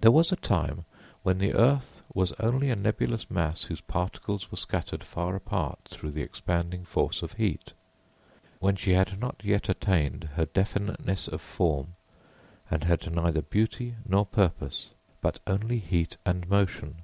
[0.00, 0.86] There was a time
[1.22, 6.12] when the earth was only a nebulous mass whose particles were scattered far apart through
[6.12, 7.74] the expanding force of heat;
[8.58, 11.88] when she had not yet attained her definiteness of form
[12.70, 17.02] and had neither beauty nor purpose, but only heat and motion.